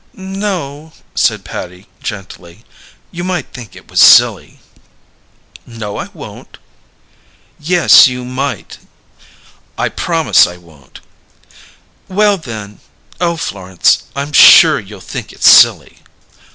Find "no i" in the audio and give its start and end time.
5.67-6.07